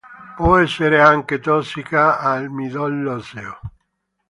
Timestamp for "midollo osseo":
2.49-3.59